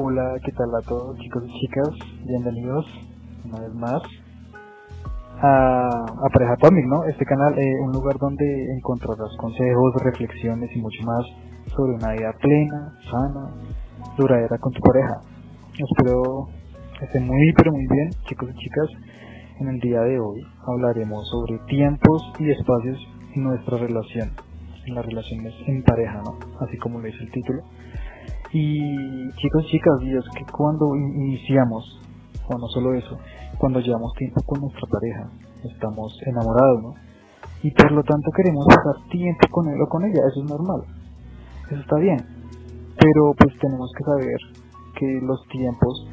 Hola, 0.00 0.38
¿qué 0.44 0.52
tal 0.52 0.68
a 0.76 0.86
todos 0.86 1.18
chicos 1.18 1.42
y 1.44 1.60
chicas? 1.60 1.88
Bienvenidos 2.24 2.86
una 3.44 3.58
vez 3.58 3.74
más 3.74 4.00
a, 5.40 5.88
a 5.88 6.28
Pareja 6.32 6.52
Atomic, 6.52 6.86
¿no? 6.86 7.02
Este 7.04 7.24
canal, 7.24 7.58
eh, 7.58 7.74
un 7.82 7.90
lugar 7.90 8.16
donde 8.16 8.44
encontrarás 8.76 9.36
consejos, 9.40 9.94
reflexiones 10.04 10.70
y 10.76 10.80
mucho 10.80 11.02
más 11.02 11.26
sobre 11.74 11.94
una 11.94 12.12
vida 12.12 12.32
plena, 12.40 12.94
sana, 13.10 13.50
duradera 14.16 14.56
con 14.58 14.72
tu 14.72 14.80
pareja. 14.82 15.20
Espero 15.72 16.46
estén 17.02 17.26
muy 17.26 17.52
pero 17.54 17.72
muy 17.72 17.86
bien, 17.90 18.10
chicos 18.28 18.50
y 18.54 18.58
chicas. 18.58 18.88
En 19.58 19.66
el 19.66 19.80
día 19.80 20.00
de 20.02 20.20
hoy 20.20 20.40
hablaremos 20.64 21.28
sobre 21.28 21.58
tiempos 21.66 22.22
y 22.38 22.50
espacios 22.52 23.04
en 23.34 23.42
nuestra 23.42 23.78
relación, 23.78 24.30
en 24.86 24.94
las 24.94 25.04
relaciones 25.04 25.54
en 25.66 25.82
pareja, 25.82 26.22
¿no? 26.24 26.38
Así 26.60 26.78
como 26.78 27.00
lo 27.00 27.06
dice 27.06 27.18
el 27.24 27.32
título. 27.32 27.62
Y 28.52 29.30
chicos 29.36 29.66
chicas, 29.66 29.94
y 30.02 30.16
es 30.16 30.24
que 30.36 30.44
cuando 30.52 30.94
iniciamos, 30.96 32.00
o 32.48 32.58
no 32.58 32.66
solo 32.68 32.94
eso, 32.94 33.18
cuando 33.58 33.80
llevamos 33.80 34.12
tiempo 34.14 34.40
con 34.46 34.60
nuestra 34.62 34.86
pareja, 34.88 35.30
estamos 35.64 36.16
enamorados, 36.26 36.82
¿no? 36.82 36.94
Y 37.62 37.70
por 37.72 37.90
lo 37.90 38.02
tanto 38.02 38.30
queremos 38.36 38.64
pasar 38.66 39.08
tiempo 39.10 39.46
con 39.50 39.68
él 39.68 39.80
o 39.82 39.88
con 39.88 40.04
ella, 40.04 40.20
eso 40.30 40.42
es 40.44 40.50
normal, 40.50 40.80
eso 41.70 41.80
está 41.80 41.96
bien. 41.96 42.18
Pero 42.96 43.34
pues 43.36 43.52
tenemos 43.58 43.90
que 43.96 44.04
saber 44.04 44.38
que 44.96 45.20
los 45.22 45.42
tiempos, 45.48 46.06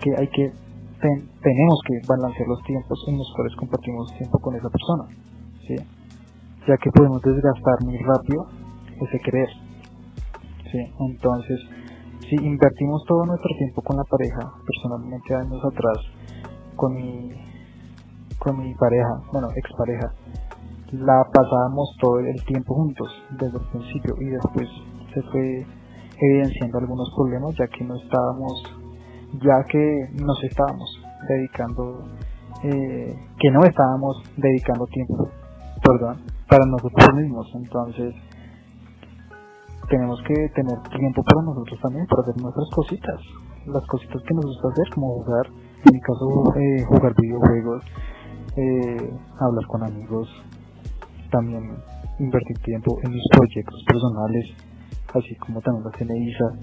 que 0.00 0.10
hay 0.16 0.28
que, 0.28 0.52
tenemos 1.00 1.80
que 1.86 1.94
balancear 2.06 2.48
los 2.48 2.62
tiempos 2.64 3.04
en 3.08 3.18
los 3.18 3.32
cuales 3.34 3.56
compartimos 3.56 4.12
tiempo 4.16 4.38
con 4.38 4.54
esa 4.54 4.68
persona, 4.68 5.04
¿sí? 5.66 5.76
Ya 6.68 6.76
que 6.76 6.90
podemos 6.94 7.20
desgastar 7.22 7.76
muy 7.84 7.96
rápido 7.98 8.46
ese 9.00 9.18
querer, 9.24 9.48
¿sí? 10.70 10.78
Entonces, 11.00 11.60
si 12.28 12.36
invertimos 12.36 13.04
todo 13.06 13.24
nuestro 13.26 13.50
tiempo 13.56 13.82
con 13.82 13.96
la 13.96 14.04
pareja, 14.04 14.52
personalmente 14.66 15.34
años 15.34 15.60
atrás, 15.64 15.98
con 16.76 16.94
mi, 16.94 17.30
con 18.38 18.58
mi 18.58 18.74
pareja, 18.74 19.22
bueno, 19.32 19.48
expareja, 19.56 20.12
la 20.92 21.24
pasábamos 21.32 21.96
todo 22.00 22.18
el 22.20 22.44
tiempo 22.44 22.74
juntos 22.74 23.08
desde 23.30 23.58
el 23.58 23.66
principio 23.70 24.14
y 24.20 24.26
después 24.26 24.68
se 25.14 25.22
fue 25.22 25.66
evidenciando 26.20 26.78
algunos 26.78 27.10
problemas 27.16 27.54
ya 27.56 27.66
que 27.68 27.84
no 27.84 27.96
estábamos, 27.96 28.62
ya 29.42 29.64
que 29.68 30.08
nos 30.22 30.42
estábamos 30.44 31.02
dedicando, 31.28 32.04
eh, 32.64 33.14
que 33.38 33.50
no 33.50 33.60
estábamos 33.64 34.22
dedicando 34.36 34.86
tiempo, 34.86 35.28
perdón, 35.82 36.18
para 36.48 36.66
nosotros 36.66 37.14
mismos. 37.14 37.46
Entonces, 37.54 38.14
tenemos 39.90 40.22
que 40.22 40.48
tener 40.54 40.78
tiempo 40.96 41.22
para 41.24 41.42
nosotros 41.42 41.78
también, 41.82 42.06
para 42.06 42.22
hacer 42.22 42.40
nuestras 42.40 42.70
cositas. 42.70 43.20
Las 43.66 43.84
cositas 43.86 44.22
que 44.22 44.34
nos 44.34 44.46
gusta 44.46 44.68
hacer, 44.68 44.88
como 44.94 45.22
jugar, 45.22 45.46
en 45.84 45.92
mi 45.92 46.00
caso, 46.00 46.54
eh, 46.56 46.84
jugar 46.86 47.12
videojuegos, 47.20 47.84
eh, 48.56 49.10
hablar 49.38 49.66
con 49.66 49.82
amigos, 49.82 50.28
también 51.30 51.76
invertir 52.20 52.56
tiempo 52.58 52.98
en 53.02 53.12
mis 53.12 53.22
proyectos 53.32 53.84
personales, 53.86 54.46
así 55.12 55.34
como 55.36 55.60
también 55.60 55.84
lo 55.84 55.90
tiene 55.90 56.16
Isa. 56.18 56.54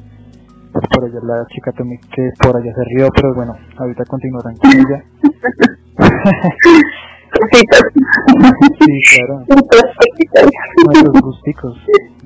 Por 0.72 1.04
allá 1.04 1.20
la 1.24 1.46
chica 1.48 1.72
también 1.72 2.00
que 2.14 2.30
por 2.42 2.56
allá 2.56 2.72
se 2.74 2.84
rió, 2.96 3.10
pero 3.14 3.34
bueno, 3.36 3.54
ahorita 3.78 4.04
continuarán 4.06 4.56
con 4.56 4.72
ella. 4.72 5.04
sí, 8.80 9.02
claro. 9.16 9.46
Nuestros 10.86 11.22
gusticos 11.22 11.78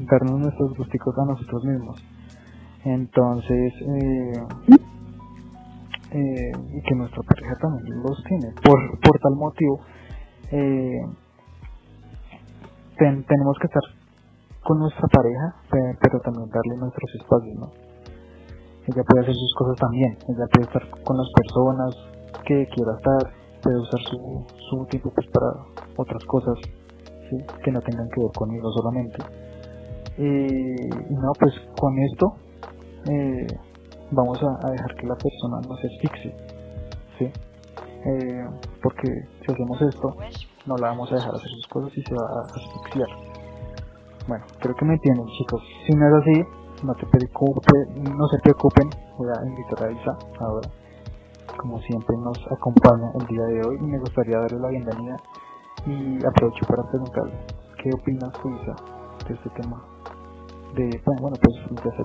darnos 0.06 0.40
nuestros 0.40 0.78
gusticos 0.78 1.16
a 1.18 1.26
nosotros 1.26 1.64
mismos. 1.66 2.03
Entonces, 2.84 3.74
eh, 3.81 4.48
eh, 6.12 6.52
y 6.74 6.81
que 6.81 6.96
nuestra 6.96 7.22
pareja 7.24 7.56
también 7.62 8.02
los 8.02 8.24
tiene. 8.24 8.53
Por, 8.64 9.00
por 9.00 9.20
tal 9.20 9.36
motivo, 9.36 9.80
eh, 10.52 11.02
tenemos 12.98 13.58
que 13.59 13.68
estar 13.68 13.84
con 14.64 14.80
nuestra 14.80 15.08
pareja, 15.08 15.56
pero 16.02 16.20
también 16.22 16.50
darle 16.50 16.78
nuestros 16.78 17.16
espacios, 17.16 17.56
¿no? 17.58 17.72
Ella 18.88 19.04
puede 19.08 19.22
hacer 19.24 19.34
sus 19.36 19.54
cosas 19.56 19.78
también, 19.80 20.18
ella 20.28 20.46
puede 20.52 20.66
estar 20.66 21.04
con 21.04 21.18
las 21.18 21.28
personas 21.36 21.96
que 22.46 22.68
quiera 22.68 22.94
estar, 22.98 23.34
puede 23.62 23.78
usar 23.80 24.00
su, 24.09 24.46
su 24.70 24.86
tiempo 24.88 25.12
pues 25.14 25.28
para 25.28 25.48
otras 25.98 26.24
cosas, 26.25 26.58
¿sí? 27.30 27.38
que 27.64 27.72
no 27.72 27.80
tengan 27.81 28.09
que 28.09 28.22
ver 28.22 28.31
conmigo 28.36 28.72
solamente 28.72 29.50
y 30.18 30.90
no, 31.10 31.32
pues 31.40 31.54
con 31.80 31.98
esto 32.00 32.36
eh, 33.10 33.48
vamos 34.12 34.40
a, 34.44 34.70
dejar 34.70 34.96
que 34.96 35.08
la 35.08 35.16
persona 35.16 35.62
no 35.68 35.76
se 35.78 35.88
asfixie, 35.88 36.36
¿sí? 37.18 37.26
Eh, 38.06 38.46
porque 38.82 39.08
si 39.46 39.52
hacemos 39.52 39.82
esto, 39.82 40.16
no 40.66 40.78
la 40.78 40.88
vamos 40.90 41.12
a 41.12 41.16
dejar 41.16 41.36
hacer 41.36 41.50
sus 41.50 41.68
cosas 41.68 41.98
y 41.98 42.02
se 42.02 42.14
va 42.14 42.24
a 42.24 42.42
asfixiar. 42.56 43.08
Bueno, 44.28 44.46
creo 44.60 44.76
que 44.76 44.86
me 44.86 44.94
entienden 44.94 45.26
chicos. 45.38 45.62
Si 45.88 45.94
no 45.96 46.08
es 46.08 46.14
así, 46.22 46.62
no, 46.84 46.94
te 46.96 47.06
no 47.06 48.28
se 48.28 48.38
preocupen, 48.40 48.90
voy 49.18 49.30
a 49.30 49.46
invitar 49.48 49.84
a 49.84 49.92
Isa 49.92 50.18
ahora. 50.40 50.70
Como 51.58 51.80
siempre 51.80 52.16
nos 52.18 52.38
acompaña 52.52 53.12
el 53.20 53.28
día 53.28 53.44
de 53.46 53.64
hoy 53.64 53.78
me 53.82 54.00
gustaría 54.00 54.38
darle 54.40 54.60
la 54.60 54.70
bienvenida 54.70 55.16
y 55.86 56.18
aprovecho 56.26 56.66
para 56.68 56.84
preguntarle, 56.90 57.34
¿qué 57.82 57.90
opinas 57.94 58.32
tú 58.42 58.50
Isa 58.50 58.76
de 59.28 59.34
este 59.36 59.50
tema? 59.62 59.91
De, 60.76 61.02
bueno, 61.20 61.36
pues 61.42 61.56
se 61.96 62.04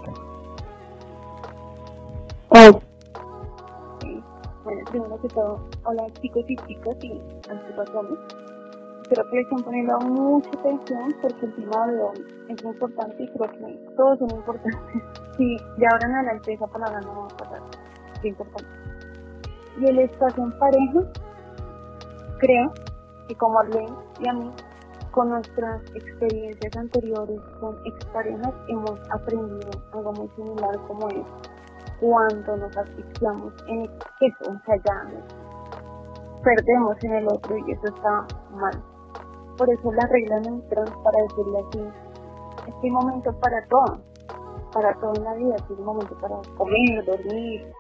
Oh. 2.49 2.81
Bueno, 4.65 4.81
primero 4.91 5.21
que 5.21 5.29
todo, 5.29 5.61
hola 5.85 6.07
chicos 6.21 6.45
y 6.49 6.57
chicas 6.57 6.97
y 7.03 7.13
antiguos 7.51 7.91
Creo 9.09 9.31
que 9.31 9.37
le 9.37 9.43
están 9.43 9.63
poniendo 9.63 9.99
mucha 10.01 10.51
atención 10.59 11.15
porque 11.23 11.47
el 11.47 11.55
tema 11.55 11.87
de 11.87 12.03
hoy 12.03 12.25
es 12.49 12.65
muy 12.65 12.73
importante 12.73 13.23
y 13.23 13.29
creo 13.29 13.53
que 13.53 13.95
todos 13.97 14.19
son 14.19 14.31
importantes. 14.31 14.81
Sí, 15.37 15.55
de 15.77 15.87
ahora 15.87 16.09
en 16.09 16.15
adelante 16.15 16.55
esa 16.55 16.67
palabra 16.67 16.99
no 17.03 17.15
va 17.15 17.25
a 17.27 17.37
pasar. 17.37 17.61
Es 18.17 18.25
importante. 18.25 18.71
Y 19.79 19.85
el 19.85 19.99
espacio 19.99 20.43
en 20.43 20.59
pareja, 20.59 21.01
creo 22.39 22.73
que 23.29 23.35
como 23.35 23.59
Arlene 23.59 23.95
y 24.19 24.29
a 24.31 24.33
mí 24.33 24.51
con 25.17 25.31
nuestras 25.31 25.81
experiencias 25.95 26.77
anteriores 26.77 27.41
con 27.59 27.75
exparejas 27.87 28.53
hemos 28.69 29.01
aprendido 29.11 29.71
algo 29.95 30.13
muy 30.13 30.29
similar 30.37 30.79
como 30.87 31.09
es 31.09 31.25
cuando 32.01 32.57
nos 32.59 32.77
asfixiamos 32.77 33.55
en 33.67 33.85
exceso, 33.85 34.51
o 34.51 34.61
sea, 34.67 34.77
perdemos 36.45 36.97
en 37.03 37.13
el 37.15 37.29
otro 37.29 37.57
y 37.57 37.73
eso 37.73 37.87
está 37.87 38.27
mal. 38.51 38.83
Por 39.57 39.73
eso 39.73 39.91
las 39.91 40.11
reglas 40.11 40.47
entran 40.47 40.85
para 41.03 41.23
decirle 41.23 41.65
así, 41.67 41.89
este 42.69 42.91
momento 42.91 43.33
para 43.41 43.67
todo, 43.69 43.99
para 44.75 44.93
todo 45.01 45.15
en 45.17 45.25
la 45.25 45.35
vida, 45.35 45.57
es 45.57 45.71
un 45.71 45.83
momento 45.87 46.15
para 46.21 46.37
comer, 46.59 47.07
dormir, 47.07 47.73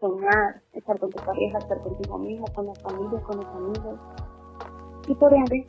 soñar, 0.00 0.60
estar 0.72 0.98
con 0.98 1.10
tu 1.10 1.24
pareja, 1.24 1.58
estar 1.58 1.80
contigo 1.82 2.18
mismo, 2.18 2.46
con 2.52 2.66
la 2.66 2.74
familia, 2.82 3.22
con 3.22 3.36
los 3.36 3.46
amigos. 3.46 4.00
Y 5.06 5.14
por 5.14 5.32
ende, 5.32 5.68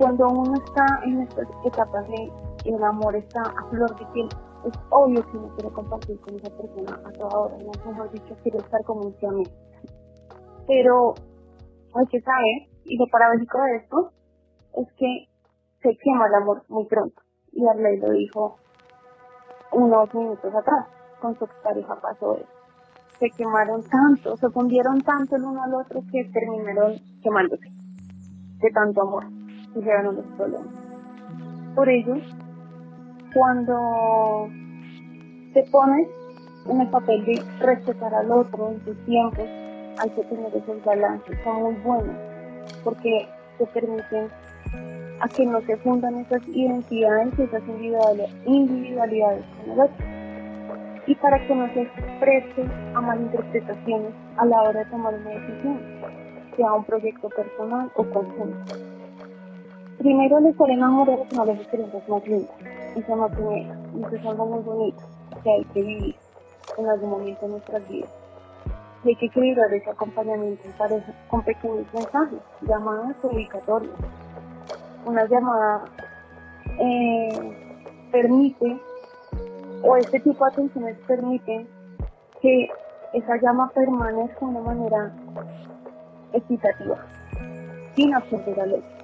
cuando 0.00 0.28
uno 0.30 0.54
está 0.54 0.86
en 1.04 1.20
estas 1.20 1.46
etapas 1.62 2.08
de 2.08 2.32
el 2.64 2.82
amor 2.82 3.14
está 3.14 3.42
a 3.42 3.68
flor 3.68 3.98
de 3.98 4.06
piel, 4.14 4.28
es 4.64 4.72
obvio 4.88 5.22
que 5.30 5.36
uno 5.36 5.54
quiere 5.56 5.74
compartir 5.74 6.18
con 6.20 6.34
esa 6.36 6.48
persona 6.56 6.98
a 7.06 7.12
toda 7.12 7.38
hora, 7.38 7.56
no 7.58 7.90
mejor 7.90 8.10
dicho, 8.10 8.34
quiere 8.42 8.56
estar 8.56 8.82
como 8.84 9.02
un 9.02 9.14
Pero 10.66 11.14
hay 11.94 12.06
que 12.06 12.20
saber, 12.22 12.68
y 12.84 12.96
lo 12.96 13.04
paradójico 13.12 13.62
de 13.62 13.76
esto, 13.76 14.10
es 14.78 14.88
que 14.96 15.28
se 15.82 15.96
quema 15.98 16.28
el 16.28 16.34
amor 16.34 16.62
muy 16.68 16.86
pronto. 16.86 17.20
Y 17.52 17.66
Arley 17.66 17.98
lo 17.98 18.10
dijo 18.12 18.56
unos 19.72 20.14
minutos 20.14 20.54
atrás, 20.54 20.86
con 21.20 21.38
su 21.38 21.46
pareja 21.62 21.94
pasó 22.00 22.36
eso. 22.36 22.48
Se 23.18 23.28
quemaron 23.36 23.82
tanto, 23.82 24.34
se 24.38 24.48
fundieron 24.48 25.02
tanto 25.02 25.36
el 25.36 25.44
uno 25.44 25.62
al 25.62 25.74
otro 25.74 26.00
que 26.10 26.24
terminaron 26.32 26.94
quemándose 27.22 27.68
de 28.60 28.70
tanto 28.70 29.02
amor 29.02 29.39
y 29.74 29.80
los 29.80 30.26
problemas. 30.36 30.74
Por 31.74 31.88
ello, 31.88 32.16
cuando 33.32 34.48
te 35.54 35.62
pones 35.70 36.08
en 36.68 36.80
el 36.80 36.88
papel 36.88 37.24
de 37.24 37.42
respetar 37.60 38.14
al 38.14 38.30
otro 38.32 38.70
en 38.70 38.80
tus 38.80 38.96
tiempos, 39.04 39.46
hay 39.98 40.10
que 40.10 40.24
tener 40.24 40.54
esos 40.54 40.84
balances, 40.84 41.38
son 41.44 41.62
muy 41.62 41.74
buenos, 41.84 42.16
porque 42.84 43.28
te 43.58 43.66
permiten 43.66 44.28
a 45.20 45.28
que 45.28 45.46
no 45.46 45.60
se 45.62 45.76
fundan 45.78 46.16
esas 46.16 46.46
identidades 46.48 47.38
y 47.38 47.42
esas 47.42 47.62
individualidades 48.46 49.44
con 49.56 49.72
el 49.72 49.80
otro. 49.80 50.06
Y 51.06 51.14
para 51.16 51.38
que 51.46 51.54
no 51.54 51.66
se 51.72 51.82
exprese 51.82 52.64
a 52.94 53.00
malinterpretaciones 53.00 54.12
a 54.36 54.44
la 54.46 54.62
hora 54.62 54.80
de 54.80 54.90
tomar 54.90 55.14
una 55.14 55.30
decisión, 55.30 55.80
sea 56.56 56.72
un 56.72 56.84
proyecto 56.84 57.28
personal 57.30 57.90
o 57.96 58.04
conjunto. 58.04 58.89
Primero 60.00 60.40
les 60.40 60.58
haré 60.58 60.72
enamorados 60.72 61.28
con 61.28 61.46
las 61.46 61.58
experiencias 61.58 62.08
más 62.08 62.26
lindas. 62.26 62.54
Eso 62.96 63.16
no 63.16 63.28
tiene, 63.28 63.70
eso 64.00 64.16
es 64.16 64.26
algo 64.26 64.46
muy 64.46 64.62
bonito 64.62 65.02
que 65.42 65.50
hay 65.50 65.64
que 65.74 65.82
vivir. 65.82 66.16
en 66.78 66.88
algún 66.88 67.10
momento 67.10 67.44
de 67.44 67.52
nuestras 67.52 67.86
vidas. 67.86 68.10
Y 69.04 69.08
hay 69.10 69.16
que 69.16 69.26
equilibrar 69.26 69.70
ese 69.74 69.90
acompañamiento 69.90 70.62
en 70.64 70.72
pareja 70.72 71.12
con 71.28 71.42
pequeños 71.42 71.84
mensajes, 71.92 72.38
llamadas 72.62 73.14
ubicatorias. 73.22 73.92
Una 75.04 75.26
llamada 75.26 75.84
eh, 76.78 77.78
permite, 78.10 78.80
o 79.82 79.96
este 79.96 80.20
tipo 80.20 80.46
de 80.46 80.50
atenciones 80.50 80.96
permiten 81.06 81.68
que 82.40 82.70
esa 83.12 83.36
llama 83.36 83.70
permanezca 83.74 84.38
de 84.40 84.46
una 84.46 84.60
manera 84.60 85.12
equitativa, 86.32 86.96
sin 87.94 88.12
la 88.12 88.66
ley. 88.66 88.99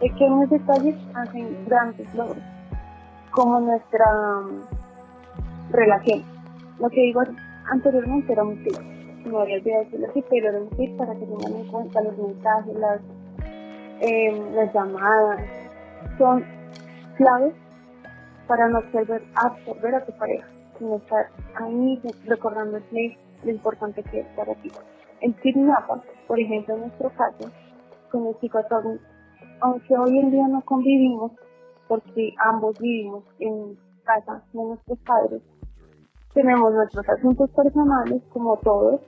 Pequeños 0.00 0.50
detalles 0.50 0.94
hacen 1.14 1.64
grandes 1.66 2.14
logros, 2.14 2.42
como 3.30 3.60
nuestra 3.60 4.04
mm, 4.42 5.72
relación. 5.72 6.22
Lo 6.78 6.90
que 6.90 7.00
digo 7.00 7.22
anteriormente 7.70 8.32
era 8.32 8.44
un 8.44 8.62
tip, 8.62 8.78
no 9.24 9.40
había 9.40 9.56
olvidado 9.56 9.84
decirlo 9.84 10.06
así, 10.10 10.24
pero 10.28 10.50
era 10.50 10.60
un 10.60 10.68
tip 10.70 10.96
para 10.98 11.14
que 11.14 11.24
tengan 11.24 11.60
en 11.60 11.66
cuenta 11.68 12.02
los 12.02 12.18
mensajes, 12.18 12.74
las, 12.76 13.00
las 14.54 14.74
llamadas, 14.74 15.40
son 16.18 16.44
claves 17.16 17.54
para 18.46 18.68
no 18.68 18.78
absorber, 18.78 19.22
absorber 19.34 19.94
a 19.94 20.04
tu 20.04 20.12
pareja, 20.12 20.46
sino 20.78 20.96
estar 20.96 21.30
ahí 21.54 22.02
recordándole 22.26 23.16
lo 23.44 23.50
importante 23.50 24.02
que 24.02 24.20
es 24.20 24.26
para 24.36 24.54
ti. 24.56 24.70
El 25.22 25.34
kidnapper, 25.36 26.02
por 26.26 26.38
ejemplo, 26.38 26.74
en 26.74 26.80
nuestro 26.82 27.10
caso, 27.10 27.50
con 28.10 28.26
el 28.26 28.36
psicólogo, 28.40 28.98
aunque 29.60 29.96
hoy 29.96 30.18
en 30.18 30.30
día 30.30 30.48
no 30.48 30.62
convivimos, 30.62 31.32
porque 31.88 32.34
ambos 32.44 32.78
vivimos 32.78 33.24
en 33.38 33.76
casa 34.04 34.42
de 34.52 34.62
nuestros 34.64 34.98
padres, 35.00 35.42
tenemos 36.34 36.72
nuestros 36.74 37.08
asuntos 37.08 37.50
personales 37.50 38.22
como 38.30 38.56
todos. 38.58 39.00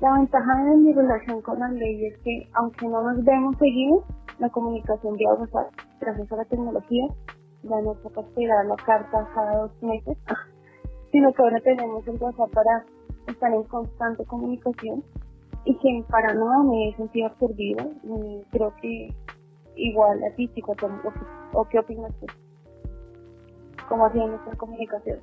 La 0.00 0.14
ventaja 0.14 0.64
de 0.64 0.76
mi 0.76 0.92
relación 0.92 1.40
con 1.42 1.58
ley 1.78 2.06
es 2.06 2.18
que, 2.18 2.48
aunque 2.54 2.88
no 2.88 3.02
nos 3.02 3.24
vemos 3.24 3.56
seguidos, 3.58 4.04
la 4.38 4.48
comunicación 4.50 5.16
vía 5.16 5.34
WhatsApp, 5.34 5.72
gracias 6.00 6.32
a 6.32 6.36
la 6.36 6.44
tecnología, 6.44 7.06
ya 7.62 7.80
no 7.80 7.94
toca 7.94 8.20
esperar 8.20 8.66
la 8.66 8.76
carta 8.76 9.28
cada 9.34 9.58
dos 9.58 9.82
meses, 9.82 10.16
sino 11.12 11.32
que 11.32 11.42
ahora 11.42 11.60
tenemos 11.60 12.06
el 12.06 12.20
WhatsApp 12.20 12.50
para 12.52 12.84
estar 13.26 13.52
en 13.52 13.64
constante 13.64 14.24
comunicación 14.24 15.02
y 15.64 15.76
que 15.78 16.04
para 16.08 16.34
nada 16.34 16.62
me 16.64 16.88
he 16.88 16.96
sentido 16.96 17.26
absorbida. 17.26 17.86
Y 18.02 18.42
creo 18.50 18.72
que 18.80 19.14
igual 19.78 20.22
a 20.24 20.34
ti, 20.34 20.48
chico, 20.54 20.74
o, 21.54 21.64
qué 21.68 21.78
opinas 21.78 22.12
tú? 22.20 22.26
¿Cómo 23.88 24.06
ha 24.06 24.12
sido 24.12 24.28
nuestra 24.28 24.54
comunicación? 24.56 25.20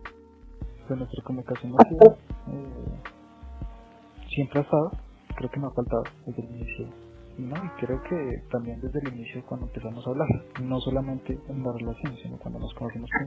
Pues 0.87 0.99
nuestra 0.99 1.23
comunicación 1.23 1.73
ha 1.77 1.89
sido, 1.89 2.17
eh, 2.47 2.99
siempre 4.29 4.59
ha 4.59 4.63
estado, 4.63 4.91
creo 5.35 5.49
que 5.51 5.59
no 5.59 5.67
ha 5.67 5.71
faltado 5.71 6.03
desde 6.25 6.41
el 6.41 6.55
inicio. 6.55 6.87
No, 7.37 7.55
y 7.57 7.85
creo 7.85 8.01
que 8.03 8.43
también 8.49 8.79
desde 8.79 8.99
el 8.99 9.13
inicio 9.13 9.43
cuando 9.45 9.67
empezamos 9.67 10.07
a 10.07 10.09
hablar, 10.09 10.27
no 10.61 10.79
solamente 10.79 11.37
en 11.49 11.63
la 11.63 11.73
relación, 11.73 12.15
sino 12.23 12.37
cuando 12.37 12.59
nos 12.59 12.73
conocimos. 12.73 13.09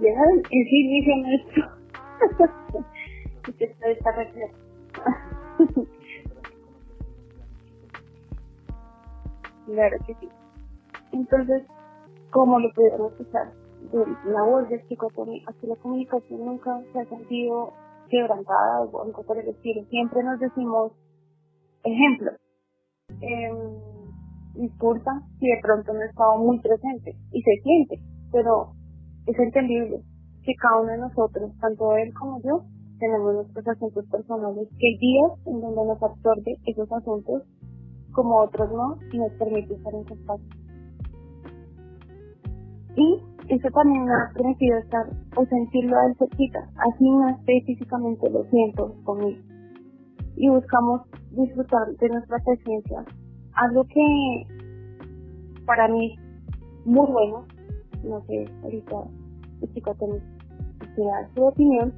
Ya, 0.00 0.10
ese 0.10 0.76
inicio 0.76 1.16
nuestro. 1.18 1.62
claro 9.66 9.96
que 10.06 10.14
sí. 10.14 10.28
Entonces, 11.12 11.62
¿cómo 12.30 12.58
lo 12.58 12.72
podemos 12.74 13.12
usar? 13.18 13.52
De 13.92 14.30
la 14.30 14.42
voz 14.42 14.68
del 14.68 14.82
psicotomía, 14.88 15.42
así 15.46 15.66
la 15.66 15.76
comunicación 15.76 16.44
nunca 16.44 16.80
se 16.92 17.00
ha 17.00 17.04
sentido 17.04 17.72
quebrantada 18.08 18.80
o 18.80 19.02
algo 19.02 19.22
por 19.22 19.38
el 19.38 19.48
estilo. 19.48 19.84
Siempre 19.90 20.22
nos 20.22 20.40
decimos, 20.40 20.92
ejemplo, 21.84 22.32
eh, 23.20 23.50
disculpa 24.54 25.22
si 25.38 25.46
de 25.46 25.60
pronto 25.62 25.92
no 25.92 26.00
he 26.00 26.06
estado 26.06 26.38
muy 26.38 26.58
presente 26.60 27.14
y 27.32 27.42
se 27.42 27.62
siente, 27.62 28.00
pero 28.32 28.72
es 29.26 29.38
entendible 29.38 30.02
que 30.44 30.54
cada 30.54 30.80
uno 30.80 30.92
de 30.92 30.98
nosotros, 30.98 31.52
tanto 31.60 31.96
él 31.96 32.12
como 32.14 32.40
yo, 32.42 32.64
tenemos 32.98 33.34
nuestros 33.34 33.66
asuntos 33.68 34.04
personales, 34.10 34.68
que 34.78 34.86
hay 34.86 34.98
días 34.98 35.32
en 35.46 35.60
donde 35.60 35.86
nos 35.86 36.02
absorbe 36.02 36.56
esos 36.66 36.90
asuntos, 36.92 37.42
como 38.14 38.40
otros 38.40 38.70
no, 38.72 38.98
y 39.12 39.18
nos 39.18 39.32
permite 39.32 39.74
estar 39.74 39.94
en 39.94 40.04
contacto. 40.04 40.56
Y 42.96 43.20
eso 43.48 43.68
también 43.74 44.04
me 44.04 44.12
ha 44.12 44.32
permitido 44.32 44.78
estar 44.78 45.06
o 45.36 45.44
sentirlo 45.44 45.96
a 45.98 46.06
él 46.06 46.16
cerquita, 46.18 46.60
así 46.76 47.10
no 47.10 47.28
esté 47.28 47.60
físicamente, 47.66 48.30
lo 48.30 48.44
siento 48.44 48.94
conmigo. 49.04 49.42
Y 50.36 50.48
buscamos 50.48 51.02
disfrutar 51.32 51.88
de 52.00 52.08
nuestra 52.08 52.38
presencia, 52.44 53.04
algo 53.54 53.84
que 53.84 54.46
para 55.66 55.88
mí 55.88 56.14
es 56.14 56.86
muy 56.86 57.06
bueno, 57.10 57.44
no 58.04 58.20
sé, 58.26 58.48
ahorita 58.62 58.96
el 59.60 59.74
chico 59.74 59.94
tiene 59.98 60.20
su 61.34 61.42
opinión, 61.42 61.92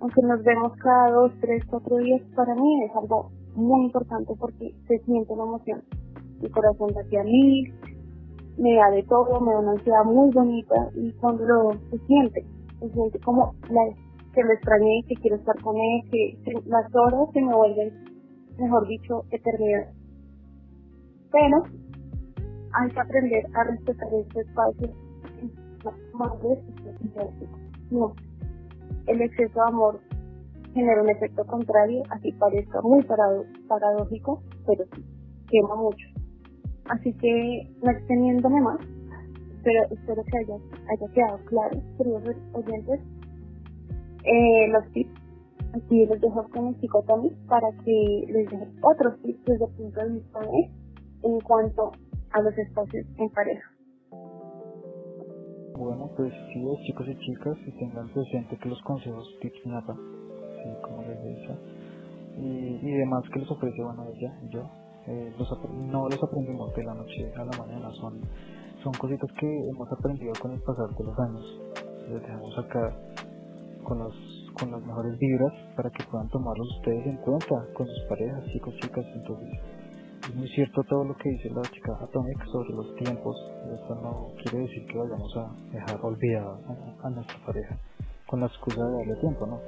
aunque 0.00 0.22
nos 0.22 0.42
vemos 0.44 0.72
cada 0.76 1.10
dos, 1.10 1.32
tres, 1.40 1.64
cuatro 1.66 1.96
días, 1.96 2.20
para 2.36 2.54
mí 2.54 2.84
es 2.84 2.94
algo 2.94 3.30
muy 3.58 3.86
importante 3.86 4.32
porque 4.38 4.74
se 4.86 4.98
siente 5.00 5.36
la 5.36 5.44
emoción. 5.44 5.82
Mi 6.40 6.48
corazón 6.50 6.90
hacia 6.96 7.24
mí, 7.24 7.64
me 8.56 8.74
da 8.74 8.90
de 8.90 9.02
todo, 9.04 9.40
me 9.40 9.52
da 9.52 9.60
una 9.60 9.72
ansiedad 9.72 10.04
muy 10.04 10.32
bonita 10.32 10.90
y 10.94 11.12
cuando 11.12 11.44
lo 11.44 11.72
se 11.90 11.98
siente, 12.06 12.44
se 12.80 12.90
siente 12.90 13.18
como 13.20 13.54
la, 13.70 13.82
que 14.34 14.42
lo 14.42 14.52
extrañé, 14.52 15.04
que 15.08 15.14
quiero 15.16 15.36
estar 15.36 15.60
con 15.62 15.76
él, 15.76 16.02
que, 16.10 16.38
las 16.66 16.94
horas 16.94 17.28
se 17.32 17.40
me 17.40 17.54
vuelven, 17.54 17.92
mejor 18.58 18.86
dicho, 18.88 19.24
eternidad. 19.30 19.88
Pero 21.30 21.62
hay 22.72 22.90
que 22.90 23.00
aprender 23.00 23.46
a 23.54 23.64
respetar 23.64 24.08
este 24.14 24.40
espacio 24.40 24.88
más 26.14 26.32
no, 27.90 28.12
el 29.06 29.22
exceso 29.22 29.54
de 29.54 29.68
amor 29.68 30.00
genera 30.74 31.02
un 31.02 31.10
efecto 31.10 31.44
contrario, 31.46 32.02
así 32.10 32.32
parezca 32.32 32.80
muy 32.82 33.02
paradójico, 33.68 34.42
pero 34.66 34.84
sí, 34.94 35.04
quema 35.48 35.76
mucho. 35.76 36.06
Así 36.86 37.12
que, 37.14 37.70
no 37.82 37.90
extendiéndome 37.90 38.60
más, 38.60 38.78
pero 39.62 39.82
espero 39.90 40.22
que 40.24 40.38
haya, 40.38 41.12
quedado 41.12 41.38
claro, 41.46 41.80
queridos 41.96 42.36
oyentes, 42.52 43.00
eh, 44.24 44.68
los 44.68 44.92
tips. 44.92 45.12
Aquí 45.74 46.06
les 46.06 46.20
dejo 46.20 46.48
con 46.48 46.68
el 46.68 46.80
psicotomí 46.80 47.30
para 47.46 47.70
que 47.84 48.24
les 48.28 48.50
deje 48.50 48.66
otros 48.82 49.20
tips 49.22 49.44
desde 49.44 49.64
el 49.66 49.70
punto 49.72 50.00
de 50.00 50.12
vista 50.12 50.40
de 50.40 50.70
en 51.24 51.40
cuanto 51.40 51.92
a 52.30 52.40
los 52.40 52.56
espacios 52.56 53.06
en 53.18 53.28
pareja. 53.30 53.70
Bueno, 55.76 56.10
pues 56.16 56.32
sí, 56.52 56.64
chicos 56.86 57.06
y 57.08 57.18
chicas, 57.18 57.56
y 57.66 57.70
tengan 57.78 58.08
presente 58.12 58.58
que 58.58 58.68
los 58.68 58.80
consejos 58.82 59.28
tips 59.40 59.66
nada, 59.66 59.94
como 60.82 61.02
les 61.02 61.22
decía, 61.22 61.56
y, 62.36 62.80
y 62.82 62.92
demás 62.92 63.22
que 63.32 63.40
les 63.40 63.50
ofrece, 63.50 63.82
bueno, 63.82 64.06
ella 64.14 64.32
yo, 64.50 64.62
eh, 65.06 65.32
los 65.38 65.48
no 65.72 66.08
los 66.08 66.22
aprendimos 66.22 66.74
de 66.74 66.84
la 66.84 66.94
noche 66.94 67.32
a 67.36 67.44
la 67.44 67.58
mañana, 67.58 67.90
son, 68.00 68.20
son 68.82 68.92
cositas 68.94 69.30
que 69.40 69.46
hemos 69.46 69.90
aprendido 69.90 70.32
con 70.40 70.52
el 70.52 70.60
pasar 70.60 70.88
de 70.96 71.04
los 71.04 71.18
años. 71.18 71.60
Les 72.08 72.22
dejamos 72.22 72.58
acá 72.58 72.96
con, 73.84 73.98
los, 73.98 74.14
con 74.58 74.70
las 74.70 74.82
mejores 74.82 75.18
vibras 75.18 75.52
para 75.76 75.90
que 75.90 76.04
puedan 76.10 76.28
tomarlos 76.28 76.68
ustedes 76.76 77.06
en 77.06 77.16
cuenta 77.18 77.56
con 77.74 77.86
sus 77.86 78.04
parejas, 78.08 78.44
chicos, 78.52 78.74
chicas, 78.80 79.04
entonces 79.14 79.58
es 80.28 80.34
muy 80.34 80.48
cierto 80.48 80.82
todo 80.84 81.04
lo 81.04 81.16
que 81.16 81.30
dice 81.30 81.48
la 81.50 81.62
chica 81.62 81.96
Atomic 82.02 82.44
sobre 82.52 82.70
los 82.74 82.94
tiempos. 82.96 83.34
Esto 83.72 83.94
no 83.94 84.28
quiere 84.42 84.66
decir 84.66 84.86
que 84.86 84.98
vayamos 84.98 85.36
a 85.38 85.72
dejar 85.72 85.98
olvidada 86.02 86.58
a, 87.02 87.10
nuestra 87.10 87.38
pareja 87.46 87.78
con 88.28 88.40
la 88.40 88.46
excusa 88.46 88.84
de 88.84 88.92
darle 88.98 89.16
tiempo, 89.16 89.46
¿no? 89.46 89.60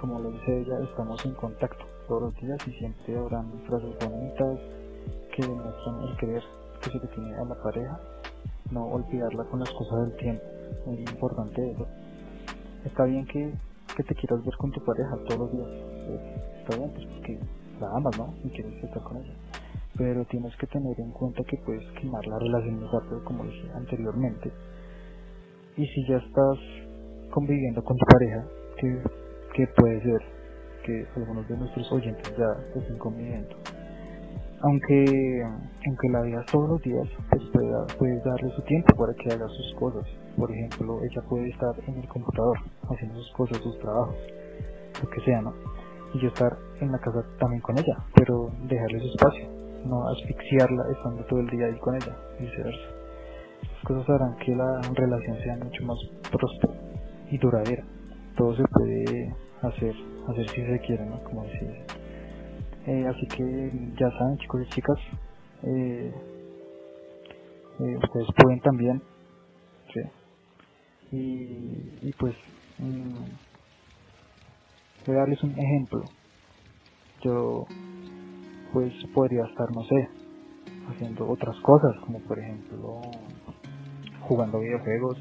Como 0.00 0.18
lo 0.18 0.30
dice 0.30 0.60
ella, 0.60 0.80
estamos 0.82 1.24
en 1.24 1.34
contacto 1.34 1.84
todos 2.08 2.22
los 2.22 2.34
días 2.36 2.58
y 2.66 2.72
siempre 2.72 3.16
habrán 3.16 3.50
frases 3.66 3.96
bonitas 4.00 4.58
que 5.34 5.42
demuestran 5.46 6.02
el 6.02 6.16
querer 6.18 6.42
que 6.82 6.90
se 6.90 6.98
le 6.98 7.34
a 7.36 7.44
la 7.44 7.54
pareja, 7.62 8.00
no 8.70 8.86
olvidarla 8.86 9.44
con 9.44 9.60
la 9.60 9.64
excusa 9.64 9.96
del 10.02 10.16
tiempo. 10.16 10.44
Muy 10.86 10.98
importante 10.98 11.70
eso. 11.70 11.86
Está 12.84 13.04
bien 13.04 13.24
que, 13.26 13.54
que 13.96 14.02
te 14.02 14.14
quieras 14.14 14.44
ver 14.44 14.54
con 14.58 14.72
tu 14.72 14.84
pareja 14.84 15.16
todos 15.28 15.38
los 15.38 15.52
días. 15.52 15.68
está 16.60 16.76
bien, 16.76 16.90
pues 16.92 17.06
porque 17.06 17.40
la 17.80 17.88
amas, 17.96 18.18
¿no? 18.18 18.34
Y 18.44 18.50
quieres 18.50 18.84
estar 18.84 19.02
con 19.04 19.16
ella 19.18 19.34
pero 19.96 20.24
tienes 20.24 20.52
que 20.56 20.66
tener 20.66 20.98
en 20.98 21.12
cuenta 21.12 21.44
que 21.44 21.56
puedes 21.58 21.88
quemar 21.92 22.26
la 22.26 22.36
relación 22.40 22.80
muy 22.80 22.88
rápido 22.88 23.22
como 23.22 23.44
dije 23.44 23.70
anteriormente 23.76 24.52
y 25.76 25.86
si 25.86 26.06
ya 26.08 26.16
estás 26.16 26.58
conviviendo 27.34 27.82
con 27.82 27.96
tu 27.96 28.06
pareja 28.06 28.44
que, 28.78 29.02
que 29.54 29.66
puede 29.76 30.00
ser 30.02 30.20
que 30.84 31.06
algunos 31.16 31.48
de 31.48 31.56
nuestros 31.56 31.90
oyentes 31.90 32.32
ya 32.38 32.78
estén 32.78 32.96
conviviendo 32.98 33.56
aunque 34.64 35.44
aunque 35.86 36.08
la 36.08 36.22
veas 36.22 36.46
todos 36.46 36.70
los 36.70 36.82
días, 36.82 37.06
pues 37.28 37.42
puedes, 37.98 38.24
darle 38.24 38.50
su 38.56 38.62
tiempo 38.62 38.96
para 38.96 39.12
que 39.12 39.34
haga 39.34 39.46
sus 39.48 39.74
cosas. 39.74 40.06
Por 40.38 40.50
ejemplo, 40.50 41.00
ella 41.04 41.22
puede 41.28 41.50
estar 41.50 41.74
en 41.86 41.98
el 41.98 42.08
computador 42.08 42.56
haciendo 42.88 43.20
sus 43.20 43.32
cosas, 43.32 43.58
sus 43.58 43.78
trabajos, 43.78 44.16
lo 45.02 45.10
que 45.10 45.20
sea, 45.20 45.42
¿no? 45.42 45.52
Y 46.14 46.20
yo 46.20 46.28
estar 46.28 46.56
en 46.80 46.92
la 46.92 46.98
casa 46.98 47.22
también 47.38 47.60
con 47.60 47.76
ella, 47.76 47.98
pero 48.14 48.50
dejarle 48.66 49.00
su 49.00 49.08
espacio, 49.08 49.46
no 49.84 50.08
asfixiarla 50.08 50.84
estando 50.96 51.24
todo 51.26 51.40
el 51.40 51.48
día 51.48 51.66
ahí 51.66 51.78
con 51.80 51.96
ella, 51.96 52.16
viceversa. 52.40 52.88
Estas 53.60 53.84
cosas 53.84 54.08
harán 54.08 54.36
que 54.38 54.56
la 54.56 54.80
relación 54.94 55.36
sea 55.40 55.56
mucho 55.56 55.84
más 55.84 55.98
próspera 56.30 56.83
y 57.30 57.38
duradera. 57.38 57.84
Todo 58.36 58.56
se 58.56 58.64
puede 58.64 59.34
hacer, 59.62 59.94
hacer 60.28 60.48
si 60.50 60.64
se 60.64 60.80
quiere, 60.80 61.06
¿no? 61.06 61.22
Como 61.24 61.44
decía. 61.44 61.84
Eh, 62.86 63.06
así 63.06 63.26
que 63.28 63.70
ya 63.98 64.10
saben 64.18 64.38
chicos 64.38 64.62
y 64.62 64.70
chicas, 64.70 64.98
eh, 65.62 66.12
eh, 67.80 67.96
ustedes 67.96 68.28
pueden 68.36 68.60
también, 68.60 69.02
y, 71.16 72.12
pues 72.18 72.34
mm, 72.78 73.14
voy 75.06 75.16
a 75.16 75.18
darles 75.20 75.42
un 75.42 75.50
ejemplo. 75.58 76.04
Yo 77.22 77.66
pues 78.72 78.92
podría 79.14 79.44
estar, 79.44 79.70
no 79.72 79.84
sé, 79.84 80.08
haciendo 80.88 81.28
otras 81.28 81.56
cosas, 81.60 81.96
como 82.04 82.18
por 82.20 82.38
ejemplo 82.38 83.00
jugando 84.22 84.58
videojuegos, 84.58 85.18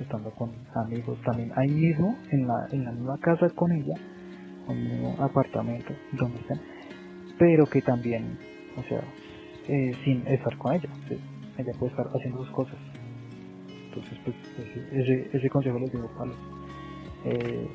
estando 0.00 0.30
con 0.32 0.52
amigos, 0.74 1.18
también 1.24 1.52
ahí 1.56 1.70
mismo, 1.70 2.16
en 2.30 2.46
la, 2.46 2.66
en 2.72 2.84
la 2.84 2.92
misma 2.92 3.18
casa 3.18 3.48
con 3.50 3.72
ella, 3.72 3.94
en 4.68 4.76
el 4.76 4.92
mismo 4.92 5.16
apartamento, 5.22 5.92
donde 6.12 6.38
estén 6.40 6.60
pero 7.40 7.64
que 7.64 7.80
también, 7.80 8.38
o 8.76 8.82
sea, 8.82 9.02
eh, 9.66 9.92
sin 10.04 10.26
estar 10.26 10.58
con 10.58 10.74
ella, 10.74 10.90
ella 11.56 11.72
puede 11.78 11.90
estar 11.90 12.06
haciendo 12.14 12.44
sus 12.44 12.50
cosas. 12.50 12.76
Entonces, 13.86 14.18
pues, 14.24 14.36
ese, 14.92 15.30
ese 15.32 15.48
consejo 15.48 15.78
les 15.78 15.90
digo 15.90 16.06
para 16.18 16.32
eh, 17.24 17.66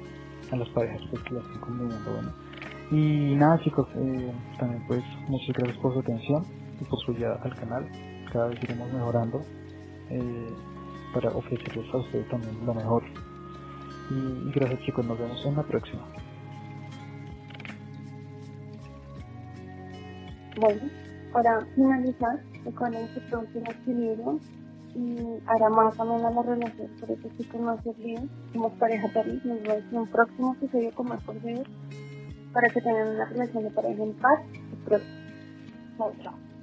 a 0.51 0.55
las 0.55 0.69
parejas 0.69 1.01
pues, 1.09 1.23
que 1.23 1.33
las 1.33 1.43
estén 1.45 1.61
conviviendo, 1.61 2.11
bueno. 2.13 2.31
Y 2.91 3.35
nada 3.35 3.59
chicos, 3.63 3.87
eh, 3.95 4.31
también 4.59 4.83
pues 4.87 5.01
muchas 5.27 5.55
gracias 5.55 5.77
por 5.79 5.93
su 5.93 5.99
atención 6.01 6.43
y 6.79 6.85
por 6.85 6.99
su 6.99 7.11
ayuda 7.13 7.39
al 7.41 7.55
canal. 7.55 7.89
Cada 8.31 8.47
vez 8.49 8.63
iremos 8.63 8.93
mejorando 8.93 9.41
para 11.15 11.29
ofrecerles 11.29 11.93
a 11.93 11.97
ustedes 11.97 12.27
también 12.27 12.65
lo 12.65 12.73
mejor. 12.73 13.03
y 14.11 14.51
gracias 14.51 14.81
chicos, 14.81 15.05
nos 15.05 15.17
vemos 15.17 15.43
en 15.45 15.55
la 15.55 15.63
próxima. 15.63 16.05
Bueno, 20.59 20.81
para 21.31 21.65
finalizar, 21.73 22.43
que 22.63 23.21
todo 23.31 23.43
tiene 23.53 23.69
equilibrio 23.71 24.39
y 24.93 25.17
hará 25.47 25.69
más 25.69 25.97
o 25.99 26.05
menos 26.05 26.35
la 26.35 26.41
relación, 26.43 26.87
por 26.99 27.11
eso 27.11 27.29
sí 27.37 27.43
que 27.45 27.59
no 27.59 27.81
se 27.81 27.89
olviden, 27.89 28.29
somos 28.53 28.73
pareja 28.73 29.07
feliz, 29.09 29.43
nos 29.45 29.61
vemos 29.63 29.83
en 29.91 29.97
un 29.97 30.07
próximo 30.07 30.55
episodio 30.55 30.91
con 30.93 31.07
más 31.07 31.23
por 31.23 31.35
para 31.35 32.69
que 32.73 32.81
tengan 32.81 33.07
una 33.15 33.25
relación 33.25 33.63
de 33.63 33.71
pareja 33.71 34.03
en 34.03 34.13
paz 34.13 34.39
y 34.53 34.75
próximo. 34.85 36.54